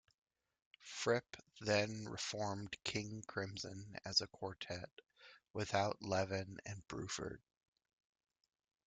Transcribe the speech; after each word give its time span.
Fripp 0.81 1.37
then 1.59 2.09
reformed 2.09 2.75
King 2.83 3.23
Crimson 3.27 3.95
as 4.03 4.19
a 4.19 4.25
quartet, 4.25 4.89
without 5.53 6.01
Levin 6.01 6.59
and 6.65 6.81
Bruford. 6.87 7.37